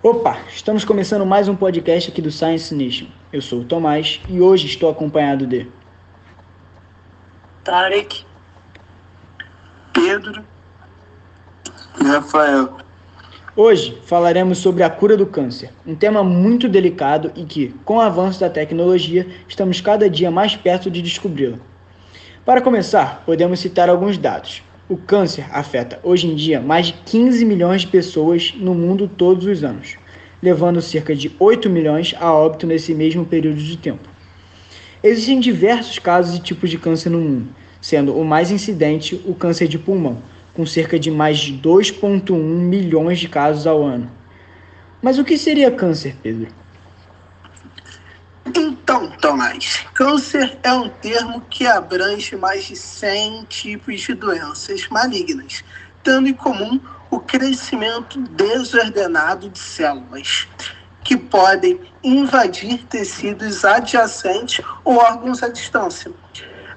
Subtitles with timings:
[0.00, 3.08] Opa, estamos começando mais um podcast aqui do Science Nation.
[3.32, 5.66] Eu sou o Tomás e hoje estou acompanhado de
[7.64, 8.24] Tarek,
[9.92, 10.44] Pedro
[12.00, 12.76] e Rafael.
[13.56, 18.00] Hoje falaremos sobre a cura do câncer, um tema muito delicado e que, com o
[18.00, 21.58] avanço da tecnologia, estamos cada dia mais perto de descobri-la.
[22.44, 24.62] Para começar, podemos citar alguns dados.
[24.90, 29.44] O câncer afeta hoje em dia mais de 15 milhões de pessoas no mundo todos
[29.44, 29.98] os anos,
[30.42, 34.08] levando cerca de 8 milhões a óbito nesse mesmo período de tempo.
[35.02, 37.48] Existem diversos casos e tipos de câncer no mundo,
[37.82, 40.22] sendo o mais incidente o câncer de pulmão,
[40.54, 44.10] com cerca de mais de 2,1 milhões de casos ao ano.
[45.02, 46.48] Mas o que seria câncer, Pedro?
[48.60, 55.62] Então, Tomás, câncer é um termo que abrange mais de 100 tipos de doenças malignas,
[56.02, 60.48] tendo em comum o crescimento desordenado de células,
[61.04, 66.10] que podem invadir tecidos adjacentes ou órgãos à distância.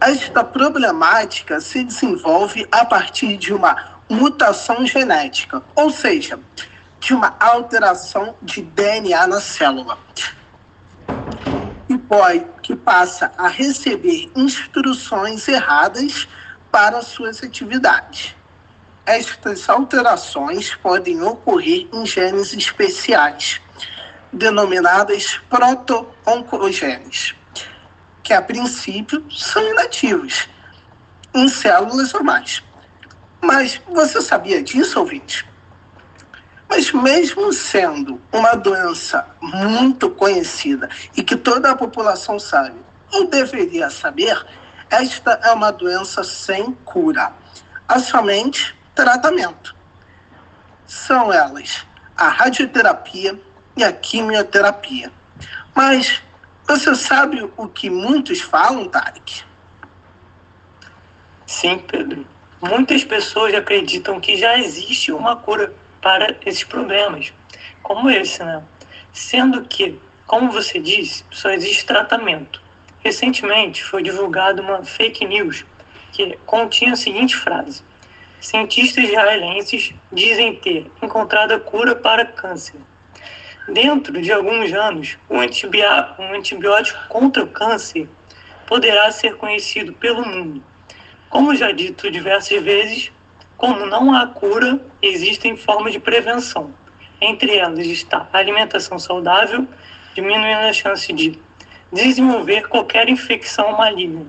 [0.00, 6.38] Esta problemática se desenvolve a partir de uma mutação genética, ou seja,
[7.00, 9.98] de uma alteração de DNA na célula
[12.14, 16.28] pode, que passa a receber instruções erradas
[16.70, 18.36] para suas atividades.
[19.04, 23.60] Estas alterações podem ocorrer em genes especiais,
[24.32, 27.34] denominadas proto-oncogenes,
[28.22, 30.48] que a princípio são inativos
[31.34, 32.62] em células ou mais.
[33.42, 35.44] Mas você sabia disso, ouvinte?
[36.74, 42.74] Mas mesmo sendo uma doença muito conhecida e que toda a população sabe,
[43.12, 44.44] ou deveria saber,
[44.90, 47.32] esta é uma doença sem cura.
[47.86, 49.72] Há somente tratamento.
[50.84, 51.86] São elas
[52.16, 53.40] a radioterapia
[53.76, 55.12] e a quimioterapia.
[55.76, 56.20] Mas
[56.66, 59.44] você sabe o que muitos falam, Tarek?
[61.46, 62.26] Sim, Pedro.
[62.60, 65.72] Muitas pessoas acreditam que já existe uma cura
[66.04, 67.32] para esses problemas,
[67.82, 68.62] como esse, né?
[69.10, 72.60] Sendo que, como você disse, só existe tratamento.
[73.02, 75.64] Recentemente foi divulgada uma fake news
[76.12, 77.82] que continha a seguinte frase:
[78.38, 82.78] Cientistas israelenses dizem ter encontrado a cura para câncer.
[83.66, 88.10] Dentro de alguns anos, um antibiótico contra o câncer
[88.66, 90.62] poderá ser conhecido pelo mundo.
[91.30, 93.10] Como já dito diversas vezes,
[93.56, 96.74] como não há cura, existem formas de prevenção.
[97.20, 99.66] Entre elas está a alimentação saudável,
[100.14, 101.38] diminuindo a chance de
[101.92, 104.26] desenvolver qualquer infecção maligna.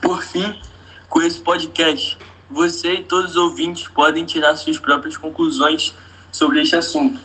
[0.00, 0.60] Por fim,
[1.08, 2.18] com esse podcast,
[2.50, 5.94] você e todos os ouvintes podem tirar suas próprias conclusões
[6.32, 7.20] sobre este assunto.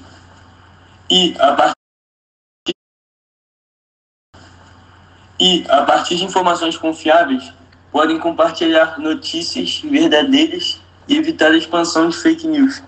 [1.09, 1.75] E a partir
[5.39, 7.51] e a partir de informações confiáveis,
[7.91, 12.81] podem compartilhar notícias verdadeiras e evitar a expansão de fake news.